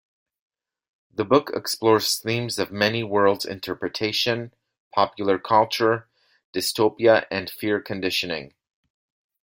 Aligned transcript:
The 1.13 1.25
book 1.25 1.51
explores 1.53 2.17
themes 2.17 2.57
of 2.57 2.71
Many-worlds 2.71 3.45
interpretation, 3.45 4.51
Popular 4.95 5.37
culture, 5.37 6.09
Dystopia 6.55 7.27
and 7.29 7.51
Fear 7.51 7.81
conditioning. 7.81 8.55